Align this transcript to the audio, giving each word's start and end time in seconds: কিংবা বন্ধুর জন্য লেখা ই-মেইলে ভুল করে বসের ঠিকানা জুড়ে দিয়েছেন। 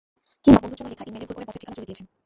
কিংবা 0.43 0.59
বন্ধুর 0.61 0.77
জন্য 0.79 0.89
লেখা 0.93 1.03
ই-মেইলে 1.07 1.25
ভুল 1.29 1.35
করে 1.37 1.47
বসের 1.49 1.61
ঠিকানা 1.61 1.75
জুড়ে 1.77 1.87
দিয়েছেন। 1.89 2.07